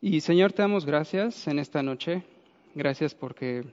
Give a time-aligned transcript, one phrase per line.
[0.00, 2.22] Y Señor, te damos gracias en esta noche.
[2.74, 3.64] Gracias porque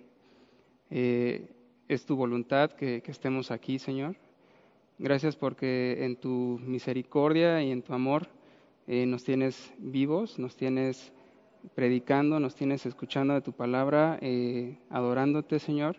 [0.90, 1.50] eh,
[1.90, 4.16] es tu voluntad que, estemos aquí, Señor.
[4.98, 8.30] Gracias porque en tu misericordia y en tu amor
[8.88, 11.12] eh, nos tienes vivos, nos tienes
[11.76, 15.98] predicando, nos tienes escuchando de tu palabra, eh, adorándote, Señor.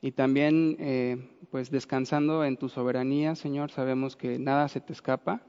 [0.00, 1.18] Y también, eh,
[1.50, 3.70] pues, descansando en tu soberanía, Señor.
[3.70, 5.42] Sabemos que nada se te escapa.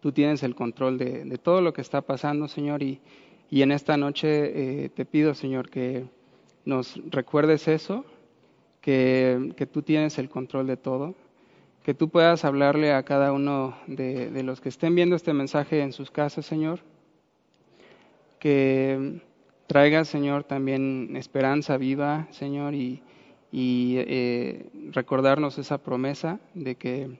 [0.00, 2.82] Tú tienes el control de, todo lo que está pasando, Señor.
[2.82, 3.00] Y,
[3.50, 6.04] en esta noche te pido, Señor, que
[6.64, 8.04] nos recuerdes eso,
[8.80, 11.14] que, tú tienes el control de todo
[11.88, 15.94] que tú puedas hablarle a cada uno de, los que estén viendo este mensaje en
[15.94, 16.80] sus casas, Señor.
[18.38, 19.22] Que
[19.66, 23.00] traiga, Señor, también esperanza viva, Señor, y,
[23.52, 27.18] eh, recordarnos esa promesa de que,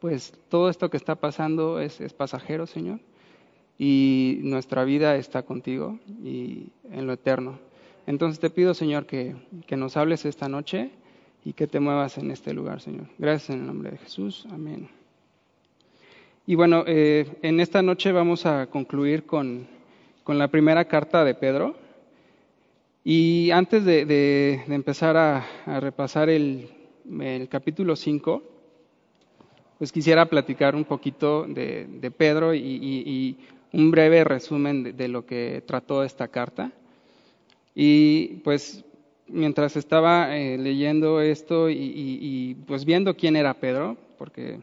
[0.00, 3.00] pues, todo esto que está pasando es, pasajero, Señor,
[3.78, 7.58] y nuestra vida está contigo y en lo eterno.
[8.06, 9.36] Entonces te pido, Señor, que,
[9.66, 10.90] que nos hables esta noche
[11.44, 13.06] y que te muevas en este lugar, Señor.
[13.18, 14.46] Gracias en el nombre de Jesús.
[14.50, 14.88] Amén.
[16.46, 19.66] Y bueno, eh, en esta noche vamos a concluir con,
[20.24, 21.76] con, la primera carta de Pedro.
[23.04, 25.46] Y antes de, empezar a,
[25.80, 26.70] repasar el,
[27.20, 28.42] el capítulo 5,
[29.78, 33.36] pues quisiera platicar un poquito de, Pedro y,
[33.72, 36.72] un breve resumen de, lo que trató esta carta.
[37.74, 38.84] Y pues
[39.28, 44.60] mientras estaba eh, leyendo esto y, pues viendo quién era Pedro, porque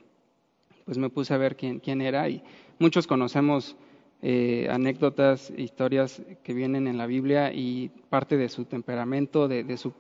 [0.86, 2.44] pues me puse a ver quién, quién era y
[2.78, 3.76] muchos conocemos
[4.22, 9.78] eh, anécdotas, historias que vienen en la Biblia y parte de su temperamento, de, de,
[9.78, 9.94] su,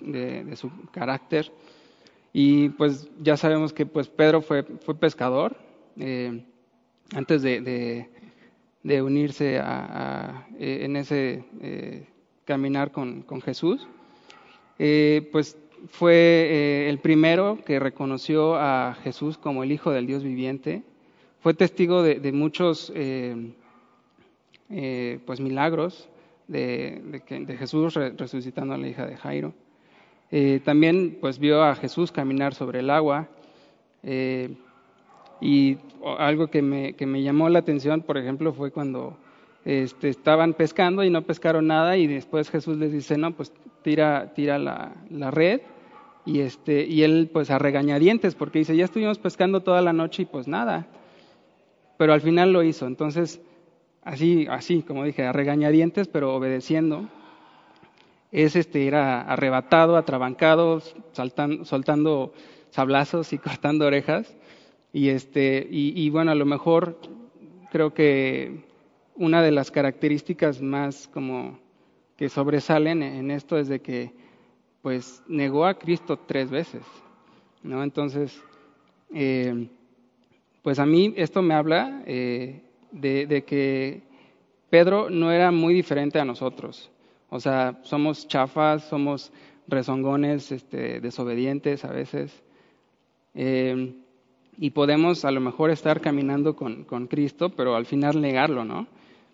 [0.91, 1.51] carácter.
[2.37, 5.55] Y pues ya sabemos que pues Pedro fue, fue pescador
[5.97, 6.43] eh,
[7.13, 8.09] antes de,
[8.83, 11.45] unirse a, en ese
[12.43, 13.87] caminar con, con Jesús.
[14.79, 20.23] Eh, pues fue eh, el primero que reconoció a Jesús como el Hijo del Dios
[20.23, 20.83] viviente.
[21.39, 23.53] Fue testigo de, muchos eh,
[25.25, 26.09] pues milagros
[26.47, 27.21] de,
[27.59, 29.53] Jesús resucitando a la hija de Jairo.
[30.63, 33.27] También pues vio a Jesús caminar sobre el agua.
[35.41, 35.77] y
[36.17, 39.17] algo que me, que me llamó la atención, por ejemplo, fue cuando
[39.65, 44.31] este, estaban pescando y no pescaron nada y después Jesús les dice, no, pues tira,
[44.35, 45.61] tira la, la, red
[46.23, 50.21] y, este, y él pues a regañadientes porque dice, ya estuvimos pescando toda la noche
[50.21, 50.85] y pues nada,
[51.97, 53.41] pero al final lo hizo, entonces
[54.03, 57.09] así, así como dije, a regañadientes pero obedeciendo,
[58.31, 60.81] es este, era arrebatado, atrabancado,
[61.11, 62.33] saltando, soltando
[62.69, 64.35] sablazos y cortando orejas
[64.95, 66.97] y, este, y, bueno, a lo mejor
[67.69, 68.63] creo que
[69.15, 71.59] una de las características más como
[72.15, 74.13] que sobresalen en esto es de que
[74.81, 76.83] pues negó a Cristo tres veces,
[77.61, 77.83] ¿no?
[77.83, 78.41] Entonces,
[79.13, 79.67] eh,
[80.61, 82.61] pues a mí esto me habla eh,
[82.91, 84.01] de, que
[84.69, 86.89] Pedro no era muy diferente a nosotros.
[87.29, 89.31] O sea, somos chafas, somos
[89.67, 92.43] rezongones, este, desobedientes a veces.
[93.33, 93.95] Eh,
[94.57, 98.87] y podemos a lo mejor estar caminando con, con Cristo, pero al final negarlo, ¿no?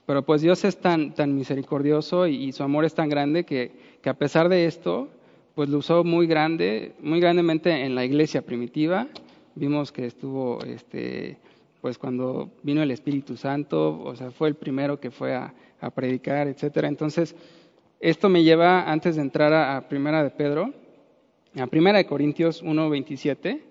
[0.06, 3.72] Pero pues Dios es tan, tan misericordioso y, su amor es tan grande que,
[4.02, 5.10] que, a pesar de esto,
[5.54, 9.08] pues lo usó muy grande, muy grandemente en la iglesia primitiva.
[9.54, 11.38] Vimos que estuvo, este,
[11.82, 15.92] pues cuando vino el Espíritu Santo, o sea, fue el primero que fue a, a
[15.92, 16.88] predicar, etcétera.
[16.88, 17.36] Entonces,
[18.02, 20.74] esto me lleva, antes de entrar a, Primera de Pedro,
[21.56, 23.62] a Primera de Corintios 1.27,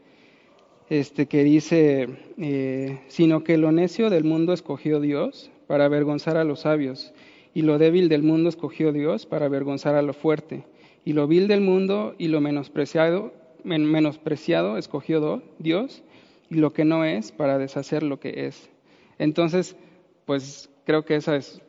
[0.89, 2.09] este, que dice,
[2.39, 7.13] eh, sino que lo necio del mundo escogió Dios para avergonzar a los sabios,
[7.55, 10.65] y lo débil del mundo escogió Dios para avergonzar a lo fuerte,
[11.05, 13.33] y lo vil del mundo y lo menospreciado,
[13.65, 16.05] menospreciado escogió Dios,
[16.51, 18.71] y lo que no es para deshacer lo que es.
[19.19, 19.77] Entonces,
[20.25, 21.61] pues creo que esa es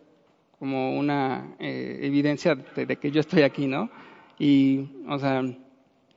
[0.61, 3.89] como una eh, evidencia de, que yo estoy aquí, ¿no?
[4.37, 5.43] Y, o sea,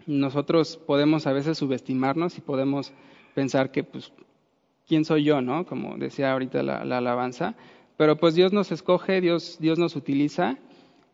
[0.06, 2.92] nosotros podemos a veces subestimarnos y podemos
[3.34, 4.12] pensar que, pues,
[4.86, 5.64] ¿quién soy yo, no?
[5.64, 7.56] Como decía ahorita la alabanza.
[7.96, 10.58] Pero pues Dios nos escoge, Dios, Dios nos utiliza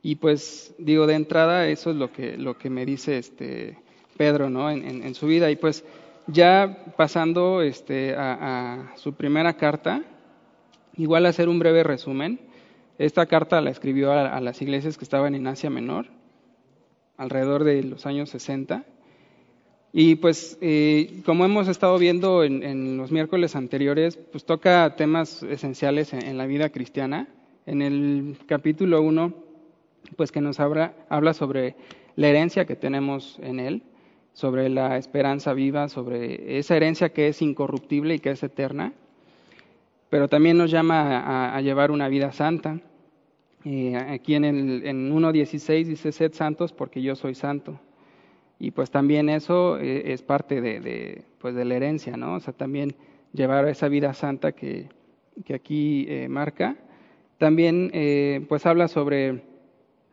[0.02, 3.78] y pues digo de entrada eso es lo que, lo que me dice este
[4.16, 4.70] Pedro ¿no?
[4.70, 5.50] en, su vida.
[5.50, 5.84] Y pues
[6.26, 10.02] ya pasando este, a, su primera carta,
[10.96, 12.40] igual hacer un breve resumen.
[13.00, 16.08] Esta carta la escribió a, las iglesias que estaban en Asia Menor,
[17.16, 18.84] alrededor de los años 60.
[19.94, 26.12] Y pues, eh, como hemos estado viendo en, los miércoles anteriores, pues toca temas esenciales
[26.12, 27.26] en, la vida cristiana,
[27.64, 29.32] en el capítulo 1,
[30.16, 31.76] pues que nos habla, habla sobre
[32.16, 33.82] la herencia que tenemos en Él,
[34.34, 38.92] sobre la esperanza viva, sobre esa herencia que es incorruptible y que es eterna,
[40.10, 42.78] pero también nos llama a, llevar una vida santa.
[43.64, 47.78] Eh, aquí en, el, en 1.16 dice, sed santos porque yo soy santo.
[48.58, 52.34] Y pues también eso eh, es parte de, pues de la herencia, ¿no?
[52.34, 52.94] O sea, también
[53.32, 54.88] llevar esa vida santa que,
[55.44, 56.76] que aquí eh, marca.
[57.38, 57.90] También
[58.50, 59.42] pues habla sobre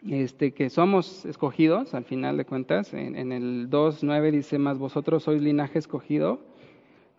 [0.07, 2.93] este, que somos escogidos, al final de cuentas.
[2.93, 6.39] En, en el 2.9 dice, más vosotros sois linaje escogido,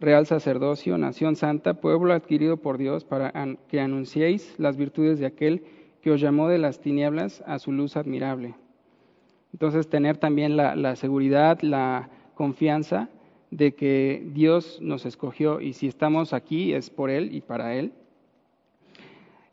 [0.00, 3.34] real sacerdocio, nación santa, pueblo adquirido por Dios, para
[3.68, 5.62] que anunciéis las virtudes de aquel
[6.02, 8.54] que os llamó de las tinieblas a su luz admirable.
[9.52, 13.08] Entonces, tener también la, seguridad, la confianza
[13.50, 17.92] de que Dios nos escogió y si estamos aquí es por Él y para Él.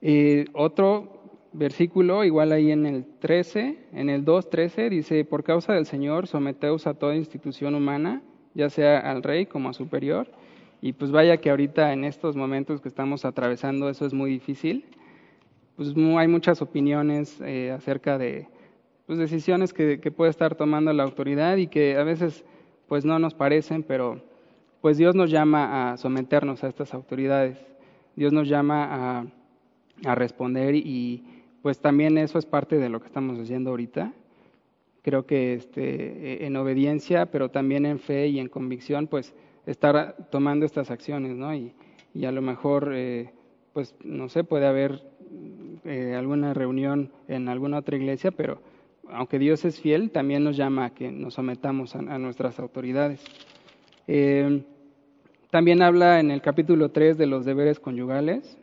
[0.02, 1.16] Eh, otro
[1.54, 6.86] versículo, igual ahí en el 13, en el 2.13, dice, por causa del Señor, someteos
[6.88, 8.22] a toda institución humana,
[8.54, 10.28] ya sea al rey como a superior.
[10.82, 14.86] Y pues vaya que ahorita en estos momentos que estamos atravesando eso es muy difícil.
[15.76, 18.48] Pues hay muchas opiniones eh, acerca de
[19.06, 22.46] pues, decisiones que, puede estar tomando la autoridad y que a veces
[22.88, 24.22] pues no nos parecen, pero
[24.80, 27.58] pues Dios nos llama a someternos a estas autoridades.
[28.16, 29.26] Dios nos llama a,
[30.06, 31.24] a responder y
[31.62, 34.14] pues también eso es parte de lo que estamos haciendo ahorita.
[35.02, 39.34] Creo que este, en obediencia, pero también en fe y en convicción, pues
[39.66, 41.54] estar tomando estas acciones, ¿no?
[41.54, 41.74] Y,
[42.14, 43.34] y a lo mejor, eh,
[43.74, 45.04] pues no sé, puede haber
[45.86, 48.60] eh, alguna reunión en alguna otra iglesia, pero
[49.10, 53.24] aunque Dios es fiel, también nos llama a que nos sometamos a, nuestras autoridades.
[54.08, 54.64] Eh,
[55.52, 58.58] también habla en el capítulo 3 de los deberes conyugales.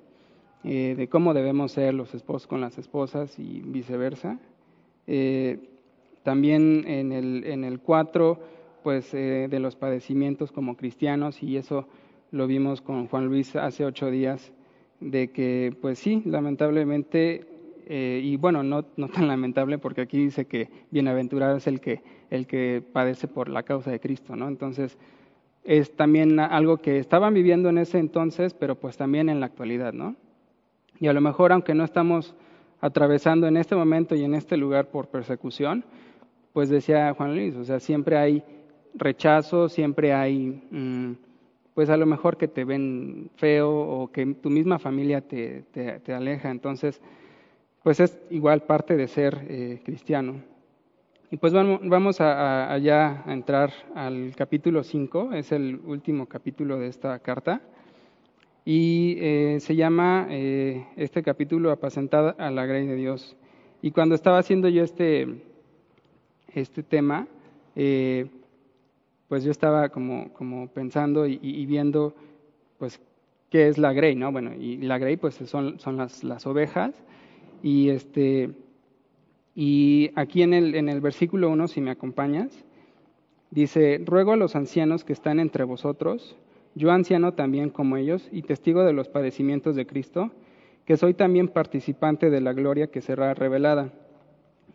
[0.64, 4.38] Eh, de cómo debemos ser los esposos con las esposas y viceversa.
[6.22, 8.38] También en el, en el 4,
[8.82, 11.86] pues de los padecimientos como cristianos, y eso
[12.32, 14.52] lo vimos con Juan Luis hace ocho días,
[15.10, 17.46] de que, pues sí, lamentablemente,
[17.88, 22.46] y bueno, no, no tan lamentable, porque aquí dice que bienaventurado es el que, el
[22.46, 24.48] que padece por la causa de Cristo, ¿no?
[24.48, 24.96] Entonces,
[25.64, 29.92] es también algo que estaban viviendo en ese entonces, pero pues también en la actualidad,
[29.92, 30.16] ¿no?
[30.98, 32.34] Y a lo mejor, aunque no estamos
[32.80, 35.84] atravesando en este momento y en este lugar por persecución,
[36.52, 38.42] pues decía Juan Luis, o sea, siempre hay
[38.94, 41.12] rechazo, siempre hay, mm,
[41.74, 46.12] pues a lo mejor que te ven feo o que tu misma familia te, te,
[46.12, 46.50] aleja.
[46.50, 47.00] Entonces,
[47.82, 50.42] pues es igual parte de ser eh, cristiano.
[51.30, 56.78] Y pues vamos, vamos a, a, a entrar al capítulo 5, es el último capítulo
[56.78, 57.62] de esta carta.
[58.64, 63.34] Y eh, se llama eh, este capítulo Apacentada a la Grey de Dios.
[63.80, 65.26] Y cuando estaba haciendo yo este,
[66.54, 67.26] este tema,
[69.32, 72.14] pues yo estaba como, como pensando y, viendo,
[72.76, 73.00] pues,
[73.48, 74.30] qué es la Grey, ¿no?
[74.30, 77.02] Bueno, y la Grey, pues, son, son las, las ovejas.
[77.62, 78.50] Y, este,
[79.54, 82.66] y aquí en el, en el versículo 1, si me acompañas,
[83.50, 86.36] dice, ruego a los ancianos que están entre vosotros,
[86.74, 90.30] yo anciano también como ellos y testigo de los padecimientos de Cristo,
[90.84, 93.94] que soy también participante de la gloria que será revelada.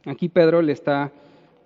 [0.05, 1.11] Aquí Pedro le está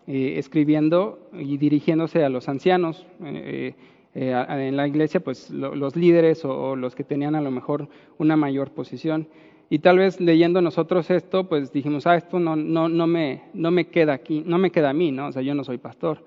[0.08, 3.06] eh, escribiendo y dirigiéndose a los ancianos.
[3.24, 3.74] Eh,
[4.14, 8.36] eh, en la iglesia, pues los líderes o, los que tenían a lo mejor una
[8.36, 9.28] mayor posición.
[9.70, 13.72] Y tal vez leyendo nosotros esto, pues dijimos, ah, esto no, no, no, me, no
[13.72, 15.28] me queda aquí, no me queda a mí, ¿no?
[15.28, 16.26] O sea, yo no soy pastor.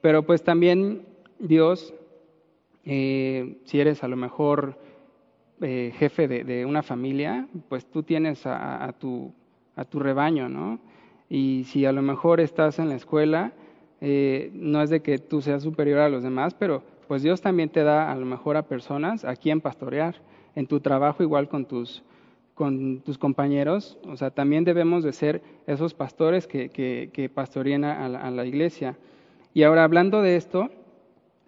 [0.00, 1.02] Pero pues también
[1.38, 1.92] Dios
[2.90, 4.78] eh, si eres a lo mejor
[5.60, 9.30] eh, jefe de, una familia, pues tú tienes a, tu,
[9.76, 10.80] a tu rebaño, ¿no?
[11.28, 13.52] Y si a lo mejor estás en la escuela,
[14.00, 17.68] eh, no es de que tú seas superior a los demás, pero pues Dios también
[17.68, 20.16] te da a lo mejor a personas a quien pastorear.
[20.54, 22.02] En tu trabajo igual con tus,
[23.18, 27.30] compañeros, o sea, también debemos de ser esos pastores que, que,
[27.78, 28.96] la, a la iglesia.
[29.54, 30.70] Y ahora hablando de esto,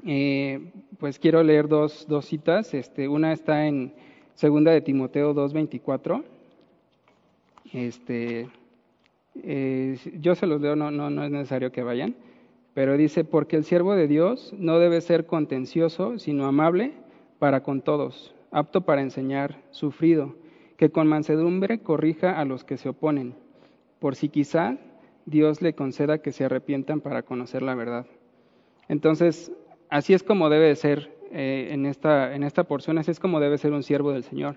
[0.07, 2.73] eh, pues quiero leer dos, dos citas.
[2.75, 3.93] Este, una está en
[4.35, 6.23] segunda de Timoteo 2.24.
[7.73, 8.49] Este,
[9.35, 12.15] eh, yo se los leo, no, no, no es necesario que vayan.
[12.75, 16.93] Pero dice, porque el siervo de Dios no debe ser contencioso, sino amable
[17.39, 20.37] para con todos, apto para enseñar, sufrido,
[20.77, 23.35] que con mansedumbre corrija a los que se oponen,
[23.99, 24.79] por si quizá
[25.27, 28.07] Dios le conceda que se arrepientan para conocer la verdad.
[28.89, 29.53] Entonces,
[29.89, 33.59] así es como debe ser eh, en, esta, en esta porción, así es como debe
[33.59, 34.57] ser un siervo del Señor.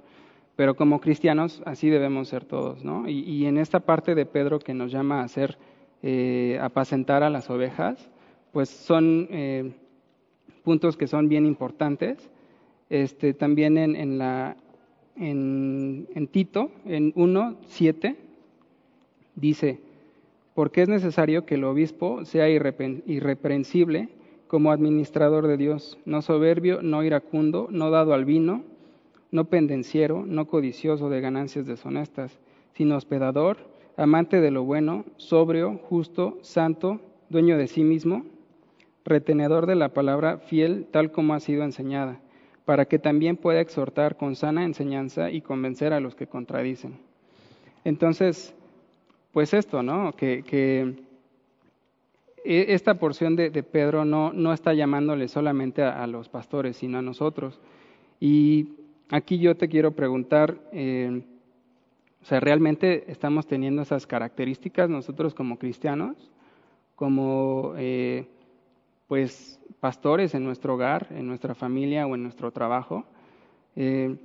[0.56, 3.10] Pero como cristianos así debemos ser todos, ¿no?
[3.10, 5.58] Y, en esta parte de Pedro que nos llama a hacer,
[6.04, 8.10] eh, apacentar a las ovejas,
[8.52, 9.74] pues son eh,
[10.64, 12.30] puntos que son bien importantes.
[12.90, 14.56] Este, también en, la,
[15.16, 18.16] en, Tito, en 1.7,
[19.36, 19.80] dice,
[20.54, 24.10] porque es necesario que el obispo sea irreprensible
[24.48, 28.64] como administrador de Dios, no soberbio, no iracundo, no dado al vino,
[29.34, 32.40] no pendenciero, no codicioso de ganancias deshonestas,
[32.76, 33.58] sino hospedador,
[33.98, 38.26] amante de lo bueno, sobrio, justo, santo, dueño de sí mismo,
[39.04, 42.20] retenedor de la palabra fiel tal como ha sido enseñada,
[42.64, 47.00] para que también pueda exhortar con sana enseñanza y convencer a los que contradicen.
[47.84, 48.54] Entonces,
[49.32, 50.14] pues esto, ¿no?
[50.16, 50.94] Que,
[52.46, 57.00] e, esta porción de, Pedro no, no, está llamándole solamente a, a, los pastores, sino
[57.00, 57.60] a nosotros.
[58.20, 58.83] Y
[59.14, 61.22] aquí yo te quiero preguntar, eh,
[62.24, 66.32] o sea, ¿realmente estamos teniendo esas características nosotros como cristianos,
[66.96, 68.28] como eh,
[69.08, 73.06] pues pastores en nuestro hogar, en nuestra familia o en nuestro trabajo?
[73.76, 74.18] Eh,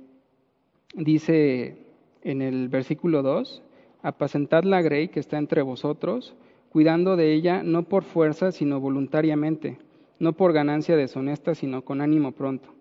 [0.95, 1.85] dice
[2.23, 3.61] en el versículo 2,
[4.01, 6.35] apacentad la grey que está entre vosotros,
[6.71, 9.77] cuidando de ella no por fuerza, sino voluntariamente,
[10.17, 12.78] no por ganancia deshonesta, sino con ánimo pronto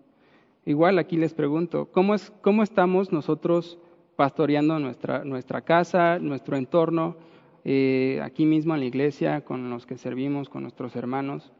[0.68, 3.78] Igual aquí les pregunto, ¿cómo, es, cómo estamos nosotros
[4.16, 7.16] pastoreando nuestra, nuestra casa, nuestro entorno,
[7.64, 11.50] eh, aquí mismo en la iglesia, con los que servimos, con nuestros hermanos?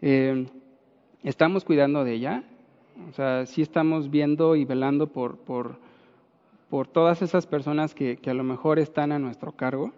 [0.00, 0.46] Eh,
[1.22, 2.42] ¿Estamos cuidando de ella?
[3.10, 5.76] O sea, sí estamos viendo y velando por, por,
[6.70, 9.92] por todas esas personas que, que, a lo mejor están a nuestro cargo.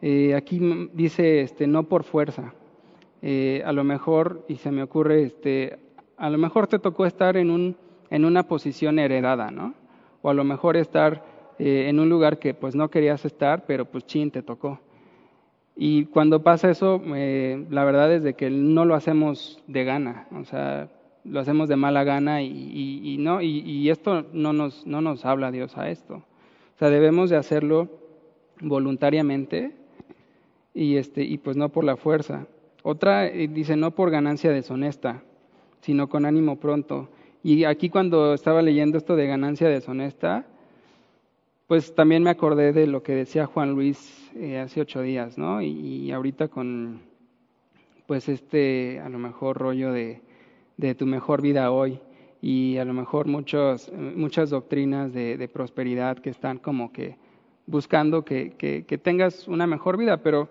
[0.00, 0.58] Eh, aquí
[0.92, 2.52] dice, este, no por fuerza.
[3.22, 5.78] a lo mejor, y se me ocurre, este,
[6.22, 7.76] a lo mejor te tocó estar en, un,
[8.08, 9.74] en una posición heredada, ¿no?
[10.22, 11.24] O a lo mejor estar
[11.58, 14.78] eh, en un lugar que pues no querías estar, pero pues chin, te tocó.
[15.74, 20.28] Y cuando pasa eso, eh, la verdad es de que no lo hacemos de gana,
[20.30, 20.90] o sea,
[21.24, 25.76] lo hacemos de mala gana y, no, y, esto no nos, no nos habla Dios
[25.76, 26.14] a esto.
[26.14, 27.88] O sea, debemos de hacerlo
[28.60, 29.72] voluntariamente
[30.72, 32.46] y, este, y pues no por la fuerza.
[32.84, 35.24] Otra eh, dice, no por ganancia deshonesta
[35.82, 37.10] sino con ánimo pronto.
[37.42, 40.46] Y aquí cuando estaba leyendo esto de ganancia deshonesta,
[41.66, 45.60] pues también me acordé de lo que decía Juan Luis eh, hace ocho días, ¿no?
[45.60, 47.00] Y, ahorita con,
[48.06, 50.22] pues este, a lo mejor rollo de,
[50.76, 51.98] de, tu mejor vida hoy
[52.40, 57.16] y a lo mejor muchos, muchas doctrinas de, de prosperidad que están como que
[57.66, 60.48] buscando que, que, que tengas una mejor vida, pero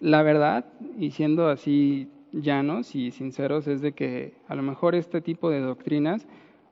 [0.00, 0.66] la verdad,
[0.98, 2.08] y siendo así
[2.42, 6.26] llanos y sinceros es de que a lo mejor este tipo de doctrinas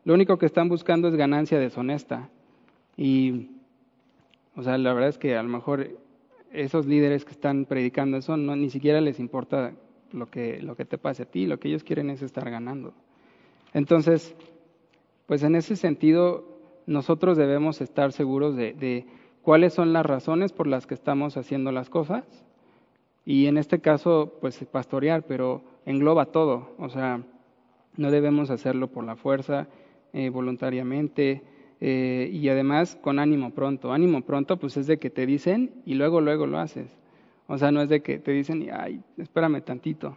[0.04, 2.28] lo único que están buscando es ganancia deshonesta.
[2.97, 3.50] Y,
[4.57, 5.90] o sea, la verdad es que a lo mejor
[6.52, 9.73] esos líderes que están predicando eso no, ni siquiera les importa
[10.11, 12.92] lo que, lo que te pase a ti, lo que ellos quieren es estar ganando.
[13.73, 14.35] Entonces,
[15.26, 16.45] pues en ese sentido,
[16.87, 19.07] nosotros debemos estar seguros de, de
[19.40, 22.45] cuáles son las razones por las que estamos haciendo las cosas
[23.24, 26.74] y en este caso, pues pastorear, pero engloba todo.
[26.78, 27.22] O sea,
[27.96, 29.68] no debemos hacerlo por la fuerza,
[30.12, 31.42] eh, voluntariamente
[31.80, 33.92] eh, y además con ánimo pronto.
[33.92, 36.98] Ánimo pronto, pues es de que te dicen y luego, luego lo haces.
[37.46, 40.16] O sea, no es de que te dicen, ay, espérame tantito.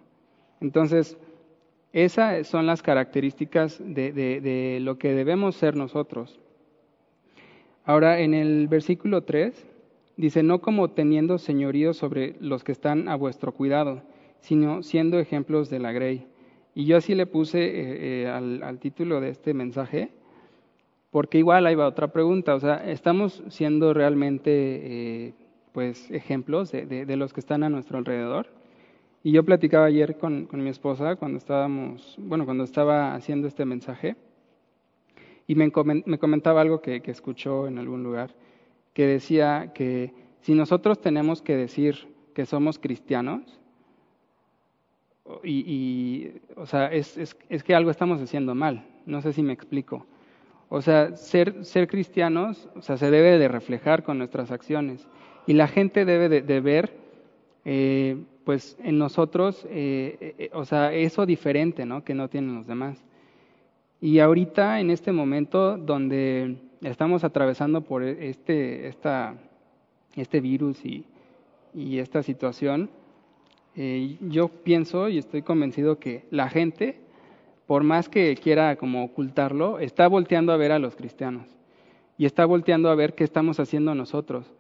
[0.62, 1.18] Entonces,
[1.94, 6.40] esas son las características de, de, de lo que debemos ser nosotros.
[7.84, 9.75] Ahora, en el versículo 3
[10.18, 14.02] Dice, no como teniendo señorío sobre los que están a vuestro cuidado,
[14.40, 16.26] sino siendo ejemplos de la grey.
[16.74, 20.12] Y yo así le puse eh, eh, al, título de este mensaje,
[21.12, 25.34] porque igual ahí va otra pregunta, o sea, ¿estamos siendo realmente eh,
[25.74, 28.48] pues ejemplos de, los que están a nuestro alrededor?
[29.22, 34.16] Y yo platicaba ayer con, mi esposa cuando estábamos, bueno, cuando estaba haciendo este mensaje,
[35.48, 38.32] y me, comentaba algo que escuchó en algún lugar
[38.96, 43.60] que decía que si nosotros tenemos que decir que somos cristianos,
[45.44, 50.06] y, o sea, es, es, que algo estamos haciendo mal, no sé si me explico.
[50.70, 55.08] O sea, ser, ser cristianos, o sea, se debe de reflejar con nuestras acciones.
[55.46, 56.94] Y la gente debe de, ver,
[57.66, 62.04] eh, pues, en nosotros, eh, eh, o sea, eso diferente, ¿no?
[62.04, 63.04] Que no tienen los demás.
[64.00, 69.36] Y ahorita, en este momento donde estamos atravesando por este, esta,
[70.16, 71.06] este virus y,
[71.74, 72.90] y esta situación,
[73.76, 76.98] eh, yo pienso y estoy convencido que la gente,
[77.68, 81.48] por más que quiera como ocultarlo, está volteando a ver a los cristianos.
[82.18, 84.54] y está volteando a ver qué estamos haciendo nosotros.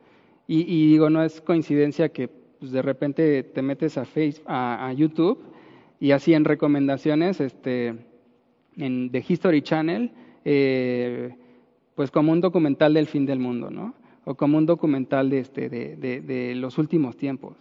[0.45, 5.41] Y, digo, no es coincidencia que pues, de repente te metes a, Facebook, a, YouTube
[5.99, 7.95] y así en recomendaciones este,
[8.75, 10.11] en The History Channel,
[10.43, 11.33] eh,
[11.95, 13.95] pues como un documental del fin del mundo, ¿no?
[14.25, 17.55] O como un documental de, este, de, de, los últimos tiempos.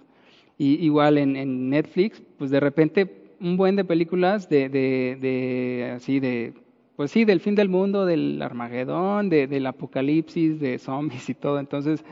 [0.58, 6.20] Y igual en, en, Netflix, pues de repente un buen de películas de, de, así
[6.20, 6.54] de
[6.96, 11.58] pues sí, del fin del mundo, del Armagedón, del apocalipsis, de zombies y todo.
[11.58, 12.04] Entonces,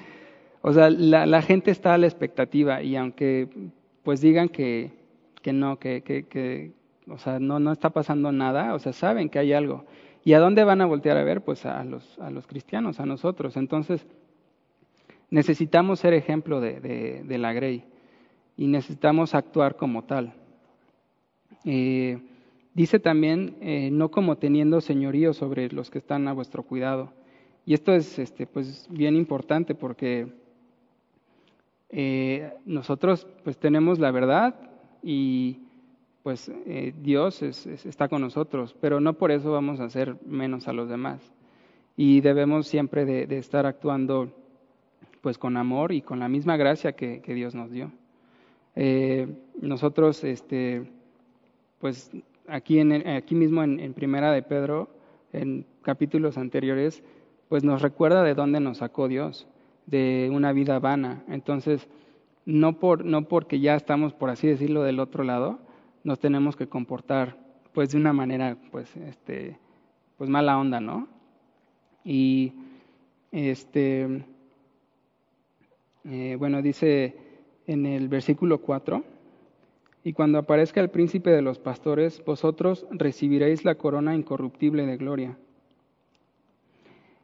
[0.60, 3.48] o sea, la, gente está a la expectativa y aunque
[4.02, 4.90] pues digan que,
[5.40, 6.72] que no, que, que, que,
[7.08, 9.84] o sea, no, no está pasando nada, o sea, saben que hay algo.
[10.24, 11.42] ¿Y a dónde van a voltear a ver?
[11.42, 13.56] Pues a los, a los cristianos, a nosotros.
[13.56, 14.06] Entonces,
[15.30, 17.84] necesitamos ser ejemplo de, la Grey
[18.56, 20.34] y necesitamos actuar como tal.
[21.64, 22.18] Eh,
[22.74, 27.12] Dice también, eh, no como teniendo señorío sobre los que están a vuestro cuidado.
[27.66, 30.26] Y esto es este, pues, bien importante porque
[31.90, 34.54] eh, nosotros pues, tenemos la verdad
[35.02, 35.58] y
[36.22, 40.72] pues eh, Dios está con nosotros, pero no por eso vamos a ser menos a
[40.72, 41.32] los demás.
[41.96, 44.32] Y debemos siempre de, estar actuando
[45.20, 47.92] pues con amor y con la misma gracia que, Dios nos dio.
[49.60, 50.84] nosotros, este,
[51.78, 52.10] pues
[52.46, 54.88] aquí, en, aquí mismo en, Primera de Pedro,
[55.32, 57.02] en capítulos anteriores,
[57.48, 59.46] pues nos recuerda de dónde nos sacó Dios,
[59.86, 61.24] de una vida vana.
[61.28, 61.88] Entonces,
[62.44, 65.58] no, por, no porque ya estamos, por así decirlo, del otro lado,
[66.04, 67.36] nos tenemos que comportar
[67.72, 69.58] pues de una manera pues este
[70.16, 71.08] pues mala onda, ¿no?
[72.04, 72.52] Y
[73.30, 74.24] este
[76.04, 77.16] eh, bueno, dice
[77.66, 79.04] en el versículo 4
[80.04, 85.38] y cuando aparezca el príncipe de los pastores, vosotros recibiréis la corona incorruptible de gloria.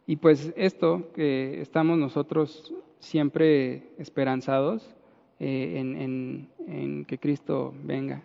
[0.06, 4.94] Y pues esto, que estamos nosotros siempre esperanzados
[5.40, 8.22] eh, en, que Cristo venga.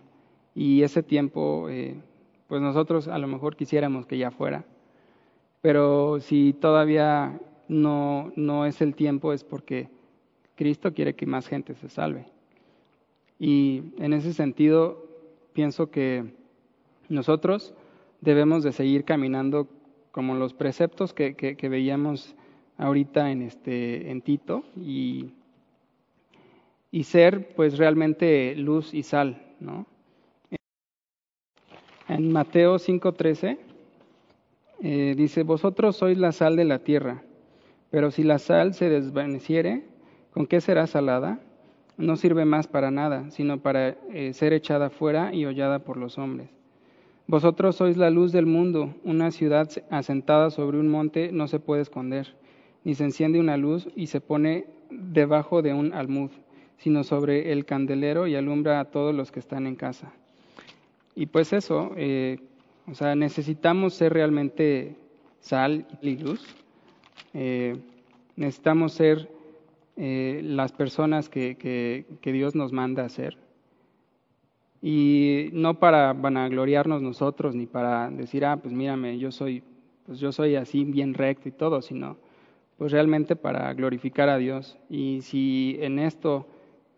[0.55, 1.95] Y ese tiempo, eh,
[2.47, 4.65] pues nosotros a lo mejor quisiéramos que ya fuera.
[5.61, 9.89] Pero si todavía no, no es el tiempo, es porque
[10.55, 12.25] Cristo quiere que más gente se salve.
[13.39, 15.05] Y en ese sentido,
[15.53, 16.33] pienso que
[17.09, 17.73] nosotros
[18.21, 19.67] debemos de seguir caminando
[20.11, 22.35] como los preceptos que, que, veíamos
[22.77, 25.31] ahorita en, este, en Tito y,
[26.91, 29.87] y ser pues realmente luz y sal, ¿no?
[32.07, 33.57] En Mateo 5:13
[34.81, 37.23] eh, dice, vosotros sois la sal de la tierra,
[37.89, 39.85] pero si la sal se desvaneciere,
[40.31, 41.39] ¿con qué será salada?
[41.97, 46.17] no sirve más para nada, sino para eh, ser echada fuera y hollada por los
[46.17, 46.49] hombres.
[47.27, 51.81] Vosotros sois la luz del mundo, una ciudad asentada sobre un monte no se puede
[51.81, 52.35] esconder,
[52.83, 56.31] ni se enciende una luz y se pone debajo de un almud,
[56.77, 60.11] sino sobre el candelero y alumbra a todos los que están en casa.
[61.15, 62.39] Y pues eso, eh,
[62.89, 64.95] o sea, necesitamos ser realmente
[65.39, 66.43] sal y luz,
[67.34, 67.78] eh,
[68.36, 69.30] necesitamos ser
[69.95, 73.38] eh, las personas que, que, Dios nos manda a hacer.
[74.82, 79.63] Y no para vanagloriarnos nosotros, ni para decir, ah, pues mírame, yo soy,
[80.06, 82.17] pues yo soy así bien recto y todo, sino
[82.78, 84.78] pues realmente para glorificar a Dios.
[84.89, 86.47] Y si en esto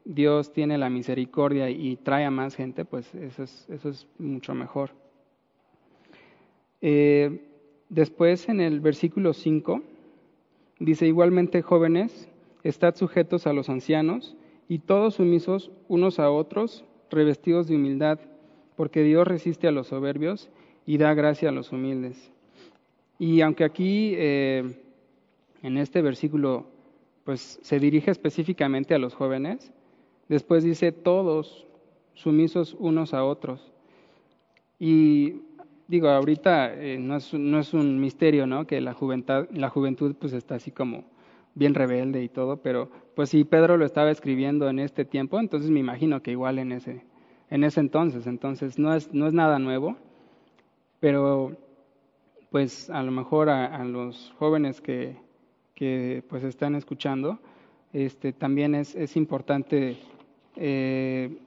[0.05, 4.53] Dios tiene la misericordia y trae a más gente, pues eso es, eso es mucho
[4.53, 4.91] mejor.
[6.81, 7.41] Eh,
[7.89, 9.81] después en el versículo 5
[10.79, 12.29] dice igualmente jóvenes,
[12.65, 14.35] Estad sujetos a los ancianos
[14.67, 18.17] y todos sumisos unos a otros, revestidos de humildad,
[18.75, 20.49] porque Dios resiste a los soberbios
[20.83, 22.31] y da gracia a los humildes.
[23.19, 24.63] Y aunque aquí eh,
[25.61, 26.65] en este versículo
[27.23, 29.71] pues se dirige específicamente a los jóvenes,
[30.27, 31.65] después dice todos
[32.13, 33.71] sumisos unos a otros.
[34.79, 35.41] Y
[35.87, 38.65] digo, ahorita eh, no, es, no, es, un misterio, ¿no?
[38.67, 41.05] Que la juventud, la juventud pues está así como
[41.53, 45.71] bien rebelde y todo, pero pues si Pedro lo estaba escribiendo en este tiempo, entonces
[45.71, 47.05] me imagino que igual en ese,
[47.49, 49.95] en ese entonces, entonces no es, no es nada nuevo,
[50.99, 51.55] pero
[52.51, 55.17] pues a lo mejor a, los jóvenes que,
[55.73, 57.39] que, pues están escuchando,
[57.93, 59.97] este, también es, es importante,
[60.55, 61.37] eh,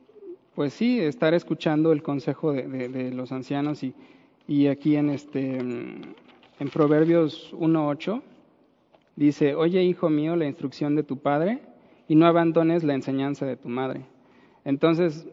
[0.55, 7.53] pues sí, estar escuchando el consejo de, los ancianos y, aquí en, este, en Proverbios
[7.55, 8.23] 1.8
[9.19, 11.59] Dice, oye hijo mío la instrucción de tu padre
[12.07, 14.03] y no abandones la enseñanza de tu madre.
[14.65, 15.27] Entonces,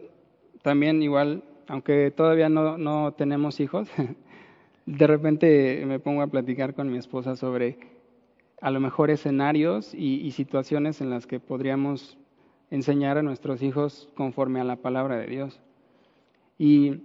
[0.62, 3.88] también igual, aunque todavía no, no tenemos hijos,
[4.86, 7.78] de repente me pongo a platicar con mi esposa sobre
[8.60, 12.18] a lo mejor escenarios y, situaciones en las que podríamos
[12.70, 15.60] enseñar a nuestros hijos conforme a la palabra de Dios.
[16.58, 17.02] Y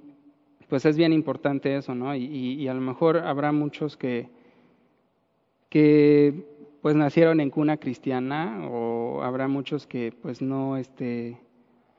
[0.69, 2.15] pues es bien importante eso, ¿no?
[2.15, 4.30] Y, y, a lo mejor habrá muchos que,
[5.69, 6.45] que
[6.82, 11.38] pues nacieron en cuna cristiana o habrá muchos que pues no este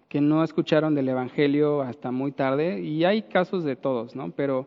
[0.08, 4.30] que no escucharon del evangelio hasta muy tarde y hay casos de todos, ¿no?
[4.32, 4.66] Pero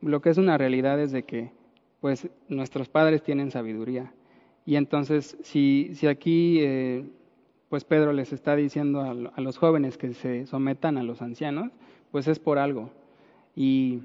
[0.00, 1.50] lo que es una realidad es de que
[2.00, 4.12] pues nuestros padres tienen sabiduría
[4.64, 7.04] y entonces si si aquí eh,
[7.68, 11.72] pues Pedro les está diciendo a, los jóvenes que se sometan a los ancianos,
[12.10, 12.90] pues es por algo
[13.54, 14.02] y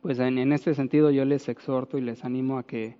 [0.00, 2.96] pues en, este sentido yo les exhorto y les animo a que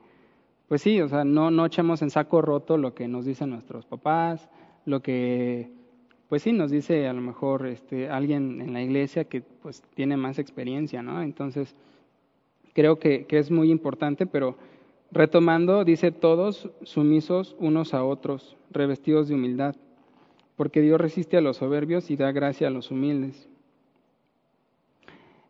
[0.68, 3.84] pues sí, o sea, no, no echemos en saco roto lo que nos dicen nuestros
[3.84, 4.48] papás,
[4.86, 5.70] lo que,
[6.28, 10.16] pues sí, nos dice a lo mejor este, alguien en la iglesia que pues tiene
[10.16, 11.20] más experiencia, ¿no?
[11.20, 11.74] Entonces,
[12.72, 14.56] creo que, que es muy importante, pero
[15.12, 19.76] retomando, dice todos sumisos unos a otros, revestidos de humildad,
[20.56, 23.48] porque Dios resiste a los soberbios y da gracia a los humildes.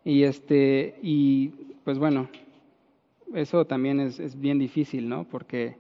[0.05, 1.49] Y este, y
[1.85, 2.29] pues bueno,
[3.35, 5.25] eso también es, bien difícil, ¿no?
[5.25, 5.77] Porque,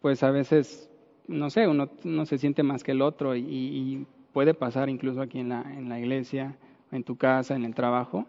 [0.00, 0.90] pues a veces,
[1.26, 5.40] no sé, uno, no se siente más que el otro y, puede pasar incluso aquí
[5.40, 6.56] en la, en la iglesia,
[6.92, 8.26] en tu casa, en el trabajo.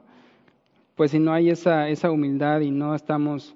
[0.96, 3.56] Pues si no hay esa, esa humildad y no estamos,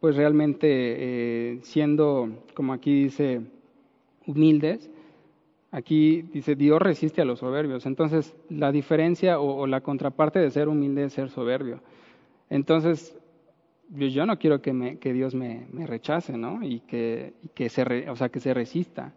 [0.00, 3.40] pues realmente eh, siendo, como aquí dice,
[4.26, 4.90] humildes,
[5.70, 7.86] aquí dice Dios resiste a los soberbios.
[7.86, 11.80] Entonces, la diferencia o, la contraparte de ser humilde es ser soberbio.
[12.50, 13.16] Entonces,
[13.90, 16.62] yo no quiero que, me, que Dios me, me, rechace, ¿no?
[16.62, 19.12] Y que, que, se o sea, que se resista.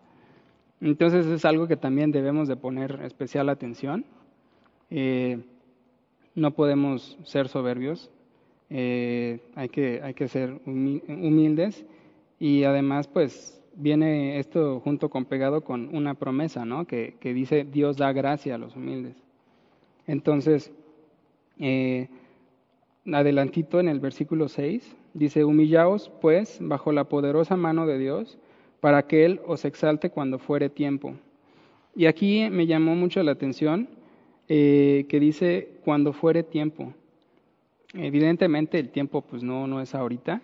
[0.81, 4.05] Entonces es algo que también debemos de poner especial atención.
[4.89, 5.39] Eh,
[6.35, 8.09] no podemos ser soberbios,
[8.69, 11.85] eh, hay, que, hay que ser humildes
[12.39, 16.85] y además pues viene esto junto con pegado con una promesa, ¿no?
[16.85, 19.15] Que, que dice Dios da gracia a los humildes.
[20.07, 20.71] Entonces,
[21.59, 22.07] eh,
[23.11, 28.37] adelantito en el versículo 6, dice, humillaos pues bajo la poderosa mano de Dios,
[28.79, 31.13] para que Él os exalte cuando fuere tiempo.
[31.95, 33.89] Y aquí me llamó mucho la atención
[34.47, 36.93] eh, que dice cuando fuere tiempo.
[37.93, 40.41] Evidentemente el tiempo pues no, no es ahorita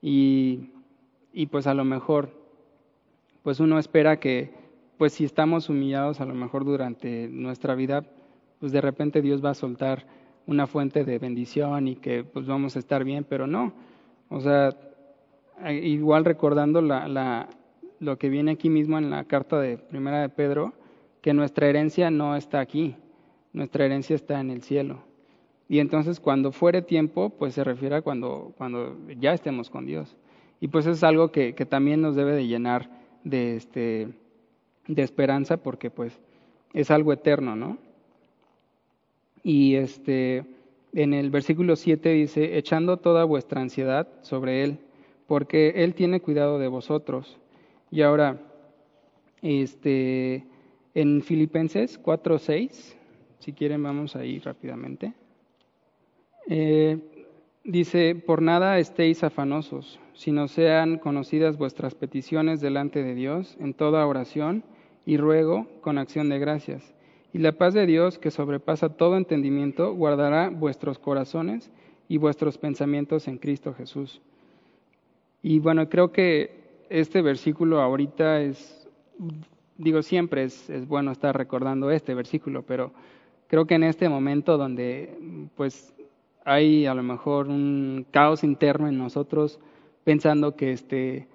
[0.00, 0.70] y,
[1.32, 2.30] y pues a lo mejor
[3.42, 4.52] pues uno espera que
[4.96, 8.04] pues si estamos humillados a lo mejor durante nuestra vida
[8.60, 10.06] pues de repente Dios va a soltar
[10.48, 13.74] una fuente de bendición y que pues vamos a estar bien, pero no.
[14.30, 14.74] O sea,
[15.70, 17.48] igual recordando la, la,
[18.00, 20.72] lo que viene aquí mismo en la carta de Primera de Pedro,
[21.20, 22.96] que nuestra herencia no está aquí,
[23.52, 25.07] nuestra herencia está en el cielo.
[25.68, 30.16] Y entonces cuando fuere tiempo, pues se refiere a cuando, cuando ya estemos con Dios.
[30.60, 32.90] Y pues es algo que, que también nos debe de llenar
[33.22, 34.08] de, este,
[34.86, 36.18] de esperanza porque pues
[36.72, 37.78] es algo eterno, ¿no?
[39.42, 40.44] Y este,
[40.92, 44.78] en el versículo 7 dice, echando toda vuestra ansiedad sobre Él,
[45.26, 47.38] porque Él tiene cuidado de vosotros.
[47.90, 48.40] Y ahora,
[49.42, 50.44] este,
[50.94, 52.94] en Filipenses 4.6,
[53.38, 55.12] si quieren vamos ahí rápidamente,
[56.48, 56.98] eh,
[57.62, 64.06] dice, por nada estéis afanosos, sino sean conocidas vuestras peticiones delante de Dios en toda
[64.06, 64.64] oración
[65.06, 66.94] y ruego con acción de gracias
[67.32, 71.70] y la paz de Dios, que sobrepasa todo entendimiento, guardará vuestros corazones
[72.08, 74.22] y vuestros pensamientos en Cristo Jesús.
[75.42, 78.88] Y bueno, creo que este versículo ahorita es,
[79.76, 82.92] digo, siempre es, es bueno estar recordando este versículo, pero
[83.46, 85.94] creo que en este momento donde pues
[86.48, 89.60] hay a lo mejor un caos interno en nosotros
[90.04, 91.28] pensando que este,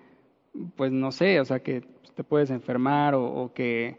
[0.75, 1.83] pues no sé, o sea, que
[2.15, 3.97] te puedes enfermar o, o que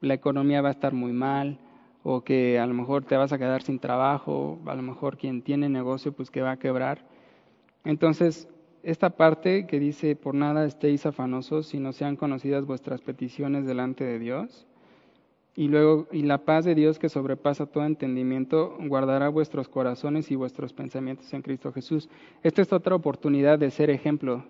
[0.00, 1.58] la economía va a estar muy mal
[2.02, 5.42] o que a lo mejor te vas a quedar sin trabajo, a lo mejor quien
[5.42, 7.04] tiene negocio pues que va a quebrar.
[7.84, 8.48] Entonces,
[8.82, 14.04] esta parte que dice, por nada estéis afanosos, si no sean conocidas vuestras peticiones delante
[14.04, 14.66] de Dios,
[15.58, 20.36] y luego, y la paz de Dios que sobrepasa todo entendimiento, guardará vuestros corazones y
[20.36, 22.08] vuestros pensamientos en Cristo Jesús.
[22.42, 24.44] Esta es otra oportunidad de ser ejemplo,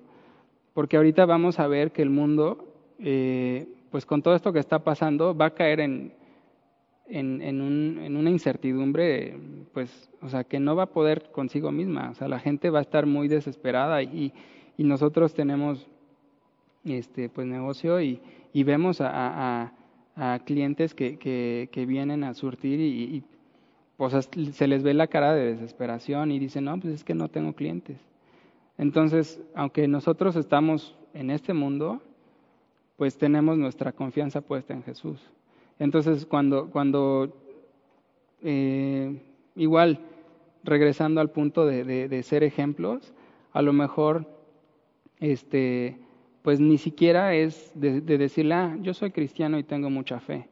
[0.74, 2.68] porque ahorita vamos a ver que el mundo
[2.98, 6.12] eh, pues con todo esto que está pasando, va a caer en,
[7.08, 9.38] en, en, un, en, una incertidumbre,
[9.72, 12.10] pues, o sea, que no va a poder consigo misma.
[12.10, 14.32] O sea, la gente va a estar muy desesperada y,
[14.76, 15.86] y nosotros tenemos,
[16.84, 18.20] este, pues, negocio y,
[18.52, 19.10] y vemos a,
[19.62, 19.72] a,
[20.18, 23.22] a clientes que, que, vienen a surtir y,
[23.96, 27.28] pues, se les ve la cara de desesperación y dicen, no, pues es que no
[27.28, 27.98] tengo clientes.
[28.78, 32.02] Entonces, aunque nosotros estamos en este mundo,
[32.96, 35.20] pues tenemos nuestra confianza puesta en Jesús.
[35.78, 37.32] Entonces, cuando, cuando
[38.42, 39.22] eh,
[39.54, 40.00] igual,
[40.64, 43.14] regresando al punto de, ser ejemplos,
[43.52, 44.26] a lo mejor,
[45.20, 45.96] este,
[46.42, 50.48] pues ni siquiera es de, de decirle, ah, yo soy cristiano y tengo mucha fe.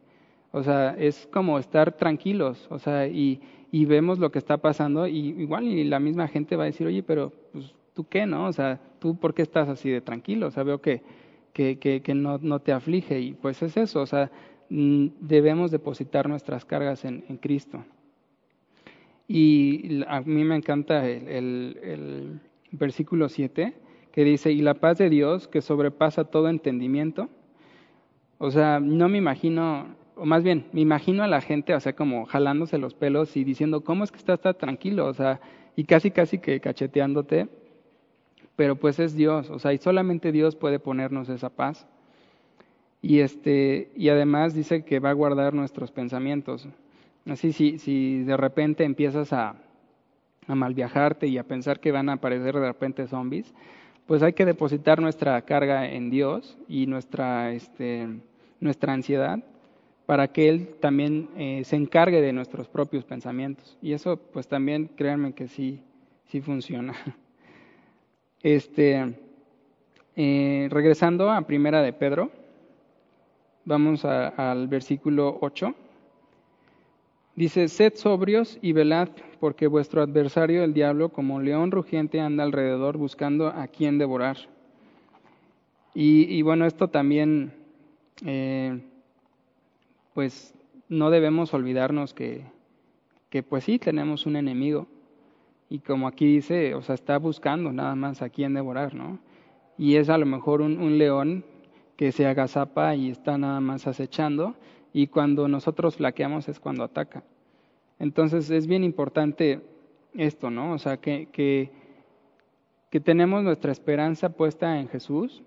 [0.57, 3.41] O sea, es como estar tranquilos, o sea, y,
[3.73, 7.31] vemos lo que está pasando y igual la misma gente va a decir, oye, pero
[7.53, 8.47] pues, tú qué, ¿no?
[8.47, 11.03] O sea, tú por qué estás así de tranquilo, o sea, veo que,
[11.53, 14.31] que, que, no, no, te aflige y pues es eso, o sea,
[14.71, 17.85] mm, debemos depositar nuestras cargas en, Cristo.
[19.29, 23.75] Y a mí me encanta el, el, el versículo 7
[24.17, 27.29] que dice, y la paz de Dios que sobrepasa todo entendimiento.
[28.39, 31.95] O sea, no me imagino o más bien, me imagino a la gente, o sea,
[31.95, 35.07] como jalándose los pelos y diciendo, ¿cómo es que estás tan tranquilo?
[35.07, 35.41] O sea,
[35.77, 37.49] y casi, casi que cacheteándote,
[38.57, 41.87] pero pues es Dios, o sea, y solamente Dios puede ponernos esa paz.
[43.03, 46.67] Y, este, y además dice que va a guardar nuestros pensamientos.
[47.27, 49.57] Así, si, si de repente empiezas a,
[50.47, 53.53] a malviajarte y a pensar que van a aparecer de repente zombies,
[54.07, 58.09] pues hay que depositar nuestra carga en Dios y nuestra, este,
[58.61, 59.43] nuestra ansiedad
[60.07, 63.77] para que Él también eh, se encargue de nuestros propios pensamientos.
[63.83, 65.81] Y eso, pues también, créanme que sí,
[66.27, 66.95] sí funciona.
[68.43, 69.17] Este,
[70.15, 72.31] eh, regresando a Primera de Pedro,
[73.65, 75.75] vamos al versículo 8.
[77.37, 82.97] Dice, sed sobrios y velad, porque vuestro adversario, el diablo, como león rugiente, anda alrededor
[82.97, 84.37] buscando a quien devorar.
[85.95, 87.53] Y, bueno, esto también...
[88.25, 88.81] Eh,
[90.17, 90.55] pues
[90.89, 92.43] no debemos olvidarnos que,
[93.51, 94.87] pues sí tenemos un enemigo
[95.69, 99.19] y como aquí dice, o sea, está buscando nada más a quién devorar, ¿no?
[99.77, 101.45] Y es a lo mejor un, un león
[101.99, 104.55] que se agazapa y está nada más acechando
[104.97, 107.23] y cuando nosotros flaqueamos es cuando ataca.
[107.99, 109.61] Entonces es bien importante
[110.15, 110.73] esto, ¿no?
[110.73, 111.71] O sea, que, que,
[113.05, 115.43] tenemos nuestra esperanza puesta en Jesús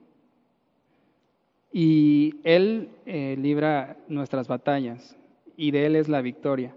[1.73, 5.17] y Él eh, libra nuestras batallas
[5.57, 6.75] y de Él es la victoria.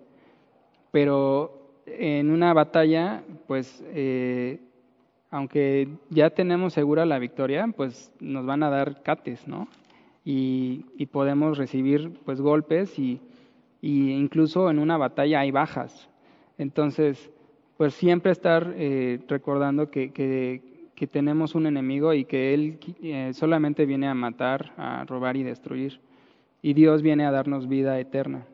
[0.92, 4.60] Pero en una batalla, pues, eh,
[5.30, 9.68] aunque ya tenemos segura la victoria, pues nos van a dar cates, ¿no?
[10.24, 13.20] Y, y podemos recibir, pues, golpes y,
[13.80, 16.08] y, incluso en una batalla hay bajas.
[16.58, 17.30] Entonces,
[17.76, 20.62] pues siempre estar eh, recordando que, que,
[21.10, 25.98] tenemos un enemigo y que Él eh, solamente viene a matar, a robar y destruir.
[26.62, 28.46] Y Dios viene a darnos vida eterna.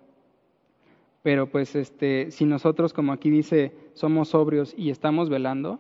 [1.23, 5.79] Pero pues este, si nosotros, como aquí dice, somos sobrios y estamos velando,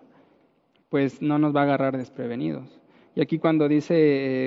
[0.90, 2.79] pues no nos va a agarrar desprevenidos.
[3.14, 3.94] Y aquí cuando dice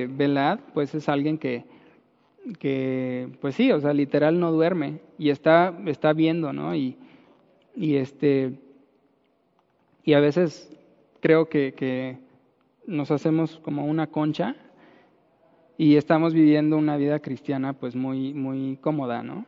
[0.03, 1.65] eh, velad, pues es alguien que,
[2.59, 6.75] que, pues sí, o sea, literal no duerme y está, está viendo, ¿no?
[6.75, 6.97] Y,
[7.75, 8.59] y este,
[10.03, 10.71] y a veces
[11.19, 12.17] creo que, que
[12.85, 14.55] nos hacemos como una concha
[15.77, 19.45] y estamos viviendo una vida cristiana pues muy muy cómoda, ¿no?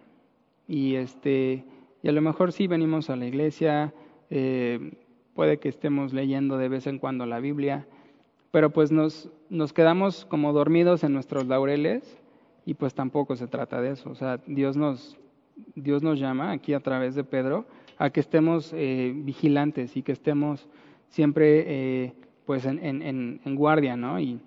[0.67, 1.63] Y este
[2.02, 3.93] y a lo mejor sí venimos a la iglesia,
[4.30, 4.93] eh,
[5.36, 7.88] puede que estemos leyendo de vez en cuando la Biblia,
[8.54, 12.22] pero pues nos nos quedamos como dormidos en nuestros laureles
[12.68, 15.18] y pues tampoco se trata de eso, o sea Dios nos
[15.74, 17.66] Dios nos llama aquí a través de Pedro
[17.98, 20.68] a que estemos eh, vigilantes y que estemos
[21.10, 22.13] siempre eh,
[22.46, 24.20] pues en, en, en, guardia, ¿no?
[24.20, 24.39] Y,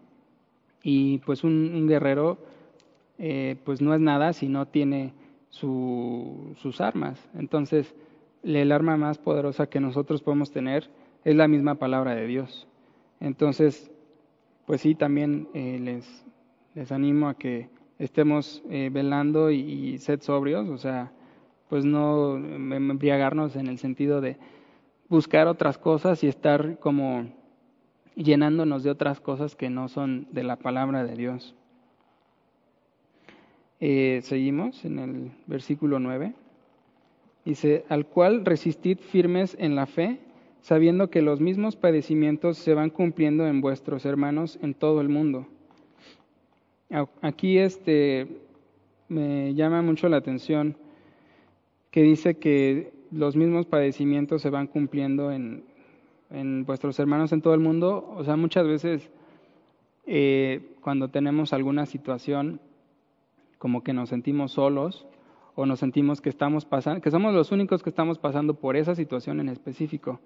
[0.84, 2.38] y pues un, guerrero
[3.18, 5.14] eh, pues no es nada si no tiene
[5.48, 7.28] su, sus armas.
[7.34, 7.94] Entonces,
[8.42, 10.90] el arma más poderosa que nosotros podemos tener
[11.24, 12.68] es la misma palabra de Dios.
[13.20, 13.90] Entonces,
[14.66, 16.24] pues sí, también eh, les,
[16.74, 21.12] les animo a que estemos velando y, sed sobrios, o sea,
[21.70, 24.36] pues no embriagarnos en el sentido de
[25.08, 27.26] buscar otras cosas y estar como
[28.16, 31.54] llenándonos de otras cosas que no son de la palabra de Dios.
[33.78, 36.34] Eh, seguimos en el versículo 9.
[37.44, 40.18] Dice, al cual resistid firmes en la fe,
[40.66, 45.46] sabiendo que los mismos padecimientos se van cumpliendo en vuestros hermanos en todo el mundo.
[47.22, 48.26] Aquí este
[49.08, 50.76] me llama mucho la atención
[51.92, 55.62] que dice que los mismos padecimientos se van cumpliendo en,
[56.30, 58.12] en vuestros hermanos en todo el mundo.
[58.16, 59.08] O sea, muchas veces
[60.04, 62.58] eh, cuando tenemos alguna situación
[63.58, 65.06] como que nos sentimos solos
[65.54, 68.96] o nos sentimos que estamos pasando, que somos los únicos que estamos pasando por esa
[68.96, 70.18] situación en específico.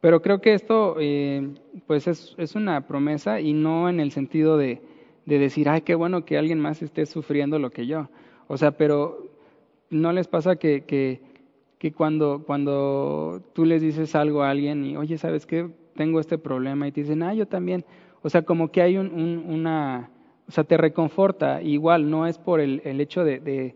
[0.00, 1.48] Pero creo que esto, eh,
[1.86, 4.80] pues es, es, una promesa y no en el sentido de,
[5.26, 8.08] de decir, ay, qué bueno que alguien más esté sufriendo lo que yo.
[8.48, 9.30] O sea, pero
[9.90, 11.20] ¿no les pasa que, que,
[11.78, 15.68] que cuando, cuando tú les dices algo a alguien y, oye, ¿sabes qué?
[15.94, 17.84] Tengo este problema y te dicen, ah, yo también.
[18.22, 19.08] O sea, como que hay un,
[19.46, 20.10] una,
[20.48, 21.62] o sea, te reconforta.
[21.62, 23.74] Igual, no es por el, el hecho de, de,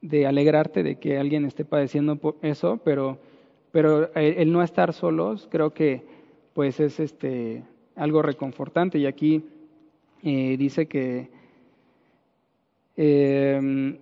[0.00, 3.18] de, alegrarte de que alguien esté padeciendo eso, pero,
[3.72, 6.02] pero el, no estar solos creo que
[6.54, 7.64] pues es este
[7.96, 8.98] algo reconfortante.
[8.98, 9.44] Y aquí
[10.22, 11.28] eh, dice que
[12.96, 13.98] eh,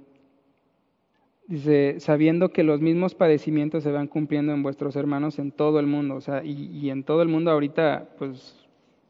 [1.47, 5.87] dice, sabiendo que los mismos padecimientos se van cumpliendo en vuestros hermanos en todo el
[5.87, 8.57] mundo, o sea, y, y en todo el mundo ahorita, pues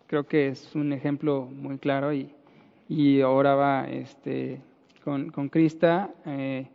[0.07, 2.31] creo que es un ejemplo muy claro y,
[2.89, 4.61] y ahora va este,
[5.05, 6.67] con, con Krista eh,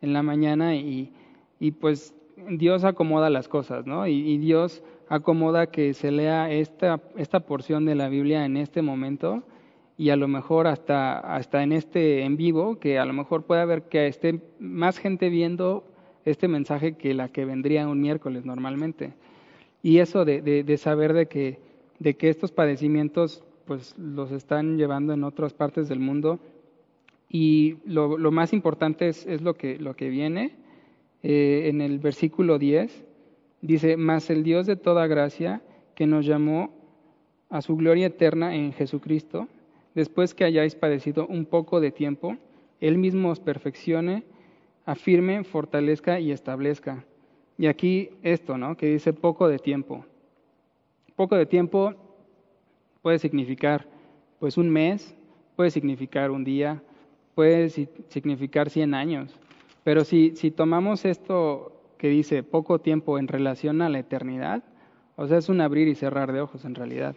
[0.00, 1.12] en la mañana y,
[1.58, 4.06] y, pues Dios acomoda las cosas, ¿no?
[4.06, 9.42] Y, Dios acomoda que se lea esta, esta porción de la Biblia en este momento
[9.96, 13.60] y a lo mejor hasta, hasta en este en vivo, que a lo mejor puede
[13.60, 15.84] haber que esté más gente viendo
[16.24, 19.12] este mensaje que la que vendría un miércoles normalmente.
[19.82, 21.60] Y eso de, de, de saber de que,
[21.98, 26.40] de que estos padecimientos pues los están llevando en otras partes del mundo.
[27.28, 30.63] Y lo, lo más importante es, es, lo, que, lo que viene
[31.24, 33.02] eh, en el versículo 10.
[33.62, 35.62] Dice, mas el Dios de toda gracia,
[35.94, 36.70] que nos llamó
[37.48, 39.48] a su gloria eterna en Jesucristo,
[39.94, 42.36] después que hayáis padecido un poco de tiempo,
[42.78, 44.22] Él mismo os perfeccione,
[44.84, 47.06] afirme, fortalezca y establezca.
[47.56, 48.76] Y aquí esto, ¿no?
[48.76, 50.04] Que dice poco de tiempo.
[51.16, 51.94] Poco de tiempo
[53.00, 53.88] puede significar
[54.40, 55.16] pues un mes,
[55.56, 56.82] puede significar un día,
[57.34, 59.40] puede significar 100 años.
[59.84, 64.64] Pero si, tomamos esto que dice poco tiempo en relación a la eternidad,
[65.16, 67.14] o sea, es un abrir y cerrar de ojos en realidad.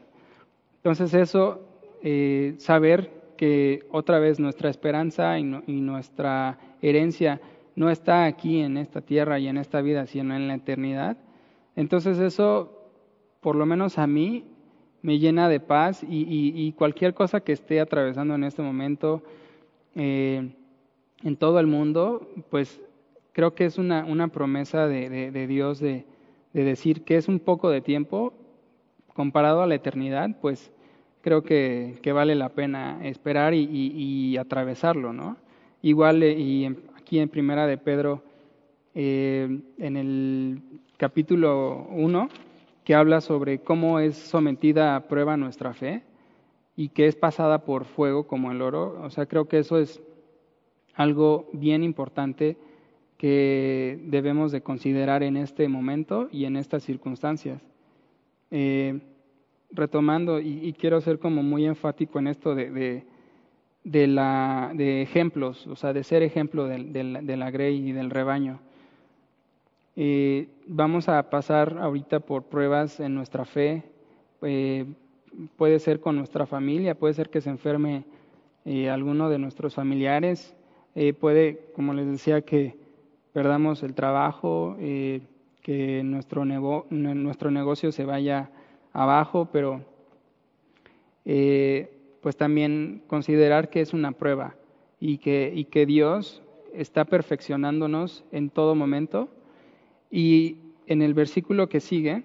[0.75, 1.61] Entonces eso,
[2.03, 7.39] eh, saber que otra vez nuestra esperanza y, nuestra herencia
[7.75, 11.17] no está aquí en esta tierra y en esta vida, sino en la eternidad,
[11.75, 12.89] entonces eso,
[13.39, 14.45] por lo menos a mí,
[15.03, 19.21] me llena de paz y, cualquier cosa que esté atravesando en este momento
[19.95, 20.49] eh,
[21.23, 22.81] en todo el mundo, pues
[23.33, 26.05] creo que es una, una promesa de, de, Dios de,
[26.53, 28.33] de, decir que es un poco de tiempo
[29.13, 30.71] comparado a la eternidad, pues
[31.21, 35.37] creo que, que vale la pena esperar y, y atravesarlo, ¿no?
[35.81, 36.65] Igual, eh, y
[36.97, 38.23] aquí en Primera de Pedro,
[38.95, 40.61] eh, en el
[40.97, 42.29] capítulo 1,
[42.83, 46.03] que habla sobre cómo es sometida a prueba nuestra fe
[46.75, 48.99] y que es pasada por fuego como el oro.
[49.03, 50.01] O sea, creo que eso es
[50.97, 52.57] algo bien importante
[53.17, 57.61] que debemos de considerar en este momento y en estas circunstancias.
[58.49, 58.99] Eh,
[59.69, 63.03] retomando, y, quiero ser como muy enfático en esto de,
[63.83, 68.09] de, la, de ejemplos, o sea, de ser ejemplo de, de, la, grey y del
[68.09, 68.59] rebaño.
[69.95, 73.83] Eh, vamos a pasar ahorita por pruebas en nuestra fe.
[74.41, 74.85] Eh,
[75.57, 78.03] puede ser con nuestra familia, puede ser que se enferme
[78.89, 80.53] alguno de nuestros familiares,
[80.99, 82.75] eh, puede, como les decía, que
[83.31, 85.21] perdamos el trabajo, eh,
[85.61, 88.49] que nuestro, nego nuestro negocio se vaya
[88.93, 89.83] abajo, pero
[91.23, 94.55] pues también considerar que es una prueba
[94.99, 96.41] y que, Dios
[96.73, 99.29] está perfeccionándonos en todo momento.
[100.09, 100.57] Y
[100.87, 102.23] en el versículo que sigue,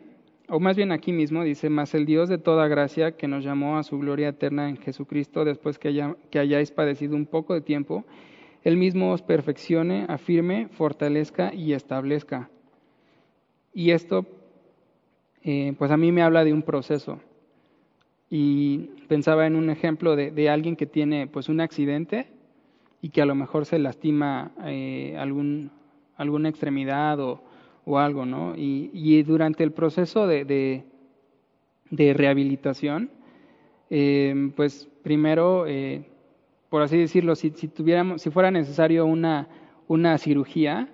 [0.49, 3.77] o más bien aquí mismo, dice, mas el Dios de toda gracia que nos llamó
[3.77, 8.05] a su gloria eterna en Jesucristo después que hayáis padecido un poco de tiempo,
[8.65, 12.49] Él mismo os perfeccione, afirme, fortalezca y establezca.
[13.75, 14.27] Y esto,
[15.43, 17.19] eh, pues a mí me habla de un proceso.
[18.31, 22.29] Y pensaba en un ejemplo de, alguien que tiene pues un accidente
[23.01, 25.71] y que a lo mejor se lastima eh, algún,
[26.17, 27.43] alguna extremidad o,
[27.85, 28.55] o algo, ¿no?
[28.57, 30.45] Y, durante el proceso de,
[31.91, 33.11] de, rehabilitación,
[33.91, 35.67] eh, pues primero,
[36.73, 39.47] por así decirlo, si, si, tuviéramos, si fuera necesario una,
[39.89, 40.89] una cirugía,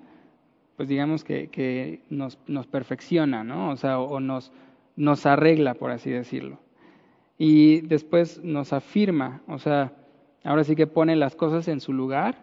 [0.76, 3.70] pues digamos que, que nos, nos, perfecciona, ¿no?
[3.70, 4.50] O sea, o, nos,
[4.96, 6.58] nos arregla, por así decirlo.
[7.38, 9.92] Y después nos afirma, o sea,
[10.42, 12.42] ahora sí que pone las cosas en su lugar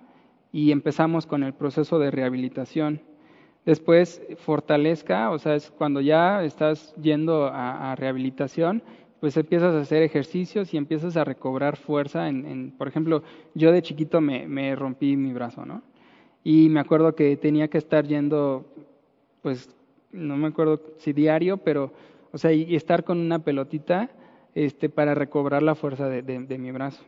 [0.54, 3.02] y empezamos con el proceso de rehabilitación.
[3.66, 8.82] Después, fortalezca, o sea, es cuando ya estás yendo a, rehabilitación,
[9.26, 12.30] pues empiezas a hacer ejercicios y empiezas a recobrar fuerza.
[12.30, 13.24] En, por ejemplo,
[13.56, 15.82] yo de chiquito me, rompí mi brazo, ¿no?
[16.44, 18.68] Y me acuerdo que tenía que estar yendo,
[19.42, 19.68] pues,
[20.12, 21.92] no me acuerdo si diario, pero,
[22.34, 24.12] O sea, y, estar con una pelotita
[24.54, 27.04] este, para recobrar la fuerza de, mi brazo.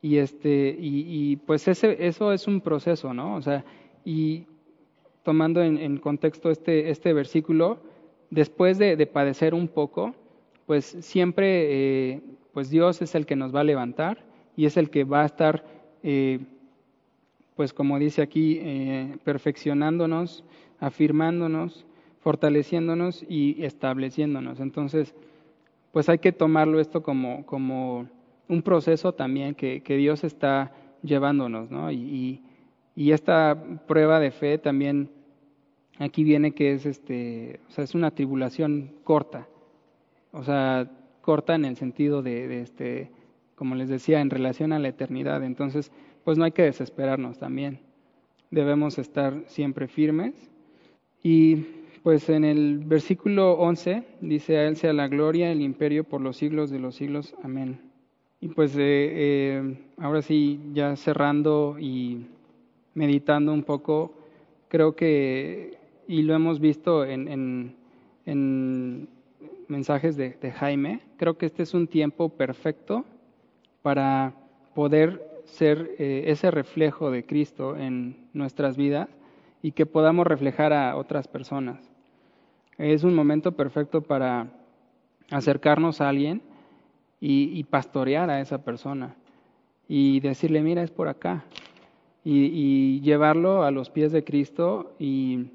[0.00, 3.34] Y, este, y, pues ese, eso es un proceso, ¿no?
[3.34, 3.64] O sea,
[4.04, 4.46] y
[5.24, 7.80] tomando en, en contexto este, este versículo,
[8.30, 10.14] después de, de, padecer un poco,
[10.68, 11.46] pues siempre
[12.12, 12.20] eh,
[12.52, 14.18] pues Dios es el que nos va a levantar
[14.54, 15.64] y es el que va a estar,
[16.02, 16.40] eh,
[17.56, 20.44] pues como dice aquí, eh, perfeccionándonos,
[20.78, 21.86] afirmándonos,
[22.20, 24.60] fortaleciéndonos y estableciéndonos.
[24.60, 25.14] Entonces,
[25.90, 28.06] pues hay que tomarlo esto como, como
[28.46, 30.70] un proceso también que, que Dios está
[31.02, 31.90] llevándonos, ¿no?
[31.90, 32.42] Y,
[32.94, 33.56] y, esta
[33.86, 35.08] prueba de fe también
[35.98, 39.48] aquí viene que es este, o sea, es una tribulación corta.
[40.32, 43.10] O sea, corta en el sentido de, este,
[43.54, 45.44] como les decía, en relación a la eternidad.
[45.44, 45.92] Entonces,
[46.24, 47.80] pues no hay que desesperarnos también.
[48.50, 50.50] Debemos estar siempre firmes.
[51.22, 51.66] Y
[52.02, 56.36] pues en el versículo 11 dice, a Él sea la gloria, el imperio por los
[56.36, 57.34] siglos de los siglos.
[57.42, 57.80] Amén.
[58.40, 62.26] Y pues eh, eh, ahora sí, ya cerrando y
[62.94, 64.14] meditando un poco,
[64.68, 65.76] creo que,
[66.06, 67.74] y lo hemos visto en,
[68.24, 69.08] en
[69.68, 73.04] mensajes de, Jaime, creo que este es un tiempo perfecto
[73.82, 74.34] para
[74.74, 79.08] poder ser eh, ese reflejo de Cristo en nuestras vidas
[79.62, 81.90] y que podamos reflejar a otras personas.
[82.76, 84.48] Es un momento perfecto para
[85.30, 86.42] acercarnos a alguien
[87.20, 89.16] y, pastorear a esa persona
[89.88, 91.44] y decirle, mira, es por acá.
[92.24, 95.50] Y, llevarlo a los pies de Cristo y,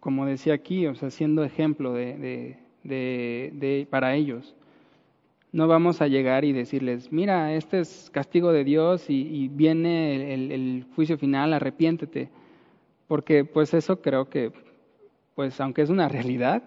[0.00, 2.63] como decía aquí, o sea, siendo ejemplo de, de,
[3.90, 4.54] para ellos.
[5.52, 10.84] No vamos a llegar y decirles, mira, este es castigo de Dios y, viene el,
[10.94, 12.28] juicio final, arrepiéntete.
[13.06, 14.50] Porque pues eso creo que,
[15.34, 16.62] pues aunque es una realidad,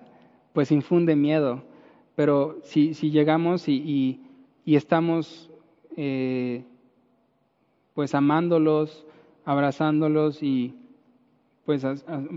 [0.54, 1.64] pues infunde miedo.
[2.16, 4.22] Pero si, si llegamos y,
[4.66, 5.50] y, estamos
[5.98, 6.64] eh,
[7.94, 9.06] pues amándolos,
[9.44, 10.76] abrazándolos y,
[11.68, 11.86] pues,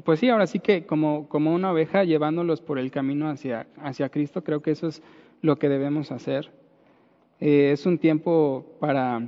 [0.04, 4.08] pues sí, ahora sí que como, como una oveja llevándolos por el camino hacia, hacia
[4.08, 5.04] Cristo, creo que eso es
[5.40, 6.50] lo que debemos hacer.
[7.38, 9.22] Eh, es un tiempo para,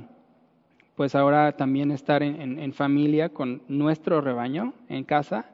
[0.97, 5.45] pues ahora también estar en, en, familia con nuestro rebaño en casa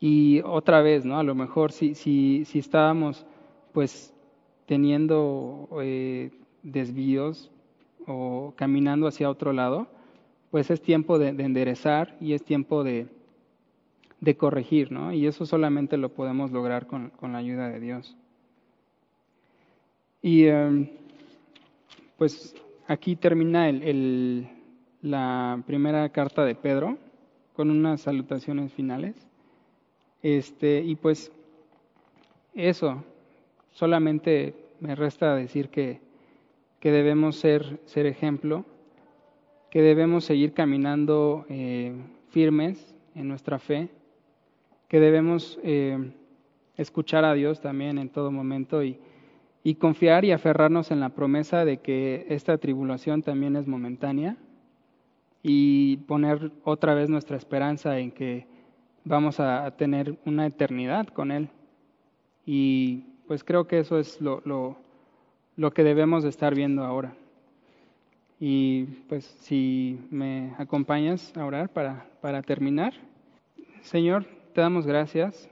[0.00, 1.18] y otra vez, ¿no?
[1.18, 3.26] A lo mejor si, si, si estábamos
[3.74, 4.14] pues
[4.64, 6.30] teniendo eh,
[6.62, 7.50] desvíos
[8.06, 9.86] o caminando hacia otro lado,
[10.50, 13.06] pues es tiempo de enderezar y es tiempo de,
[14.20, 15.12] de corregir, ¿no?
[15.12, 18.16] Y eso solamente lo podemos lograr con, la ayuda de Dios.
[20.22, 20.88] Y em,
[22.18, 22.54] pues
[22.86, 24.46] aquí termina el,
[25.02, 26.98] la primera carta de Pedro
[27.54, 29.16] con unas salutaciones finales.
[30.22, 31.32] Este, y pues
[32.54, 33.02] eso,
[33.72, 36.00] solamente me resta decir que,
[36.78, 38.64] que debemos ser, ser ejemplo,
[39.70, 41.94] que debemos seguir caminando eh,
[42.30, 43.88] firmes en nuestra fe,
[44.90, 46.12] que debemos eh,
[46.76, 48.98] escuchar a Dios también en todo momento y,
[49.62, 54.36] y confiar y aferrarnos en la promesa de que esta tribulación también es momentánea
[55.44, 58.48] y poner otra vez nuestra esperanza en que
[59.04, 61.50] vamos a tener una eternidad con Él.
[62.44, 64.76] Y pues creo que eso es lo, lo,
[65.54, 67.14] lo que debemos de estar viendo ahora.
[68.40, 72.92] Y pues si me acompañas a orar para, para terminar.
[73.82, 75.48] Señor, te damos gracias.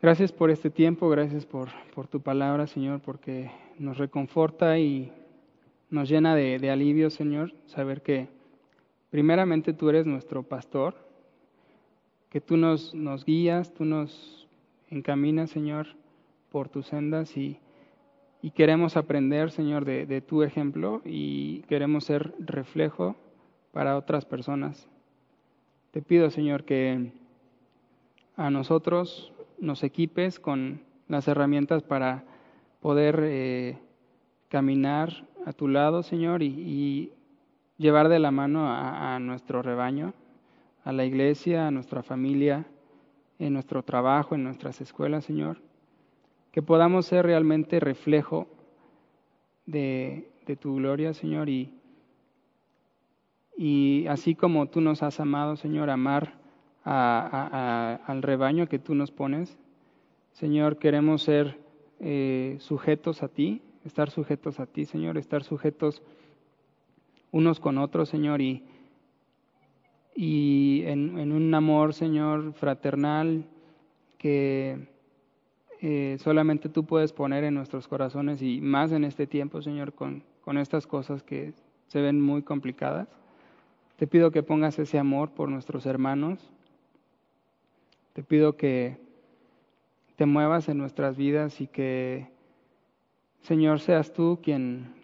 [0.00, 1.68] Gracias por este tiempo, gracias por,
[2.08, 5.12] tu palabra, Señor, porque nos reconforta y
[5.90, 8.28] nos llena de, alivio, Señor, saber que
[9.10, 10.94] primeramente tú eres nuestro pastor,
[12.30, 14.48] que tú nos, guías, tú nos
[14.88, 15.88] encaminas, Señor,
[16.50, 17.58] por tus sendas y,
[18.54, 23.16] queremos aprender, Señor, de, tu ejemplo y queremos ser reflejo
[23.72, 24.88] para otras personas.
[25.90, 27.12] Te pido, Señor, que
[28.36, 32.24] a nosotros nos equipes con las herramientas para
[32.80, 33.78] poder eh,
[34.50, 37.12] caminar a tu lado, Señor, y,
[37.78, 40.12] llevar de la mano a, a, nuestro rebaño,
[40.84, 42.66] a la iglesia, a nuestra familia,
[43.38, 45.58] en nuestro trabajo, en nuestras escuelas, Señor.
[46.50, 48.48] Que podamos ser realmente reflejo
[49.64, 51.77] de, de tu gloria, Señor, y,
[53.60, 56.38] y así como tú nos has amado, Señor, amar
[56.84, 59.58] al rebaño que tú nos pones.
[60.30, 61.58] Señor, queremos ser
[61.98, 66.02] eh, sujetos a ti, estar sujetos a ti, Señor, estar sujetos
[67.32, 68.62] unos con otros, Señor, y,
[70.86, 73.44] en, un amor, Señor, fraternal,
[74.18, 74.86] que
[75.80, 80.22] eh, solamente tú puedes poner en nuestros corazones y más en este tiempo, Señor, con
[80.58, 81.54] estas cosas que
[81.88, 83.08] se ven muy complicadas.
[83.98, 86.38] Te pido que pongas ese amor por nuestros hermanos.
[88.12, 88.96] Te pido que
[90.14, 92.28] te muevas en nuestras vidas y que,
[93.40, 94.94] Señor, seas tú quien,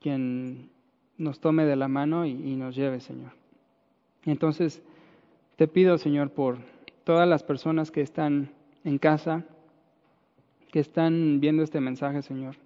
[0.00, 0.70] quien
[1.18, 3.30] nos tome de la mano y, nos lleve, Señor.
[4.24, 4.82] Entonces,
[5.54, 6.58] te pido, Señor, por
[7.04, 8.50] todas las personas que están
[8.82, 9.44] en casa,
[10.72, 12.56] que están viendo este mensaje, Señor.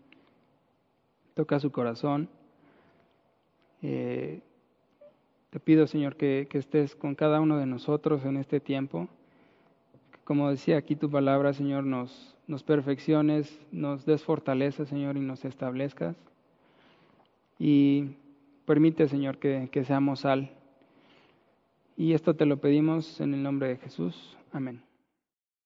[1.34, 2.30] Toca su corazón.
[3.82, 4.40] Eh,
[5.56, 9.08] te pido, Señor, que, estés con cada uno de nosotros en este tiempo.
[10.22, 15.46] Como decía aquí tu palabra, Señor, nos, nos perfecciones, nos des fortaleza, Señor, y nos
[15.46, 16.14] establezcas.
[17.58, 18.10] Y
[18.66, 20.50] permite, Señor, que, que seamos sal
[21.96, 24.36] y esto te lo pedimos en el nombre de Jesús.
[24.52, 24.85] Amén.